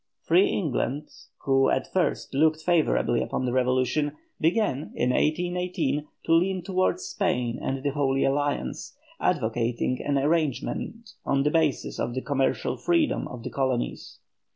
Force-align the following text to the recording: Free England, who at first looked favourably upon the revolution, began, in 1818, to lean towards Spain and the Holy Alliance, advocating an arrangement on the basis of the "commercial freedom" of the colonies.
Free 0.23 0.47
England, 0.47 1.09
who 1.45 1.69
at 1.69 1.93
first 1.93 2.33
looked 2.33 2.63
favourably 2.63 3.21
upon 3.21 3.45
the 3.45 3.53
revolution, 3.53 4.13
began, 4.39 4.93
in 4.95 5.11
1818, 5.11 6.07
to 6.25 6.33
lean 6.33 6.63
towards 6.63 7.03
Spain 7.03 7.59
and 7.61 7.83
the 7.83 7.91
Holy 7.91 8.23
Alliance, 8.23 8.97
advocating 9.19 10.01
an 10.01 10.17
arrangement 10.17 11.11
on 11.23 11.43
the 11.43 11.51
basis 11.51 11.99
of 11.99 12.15
the 12.15 12.21
"commercial 12.23 12.77
freedom" 12.77 13.27
of 13.27 13.43
the 13.43 13.51
colonies. 13.51 14.17